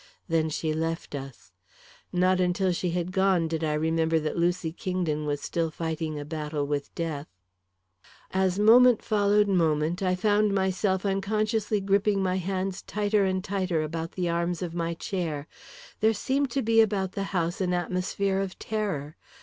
[0.27, 1.51] Then she left us.
[2.11, 6.25] Not until she had gone did I remember that Lucy Kingdon was still fighting a
[6.25, 7.27] battle with death.
[8.31, 14.13] As moment followed moment, I found myself unconsciously gripping my hands tighter and tighter about
[14.13, 15.47] the arms of my chair.
[15.99, 19.17] There seemed to be about the house an atmosphere of terror.